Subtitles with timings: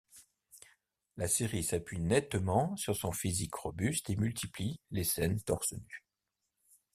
[1.15, 6.03] La série s’appuie nettement sur son physique robuste et multiplie les scènes torse nu.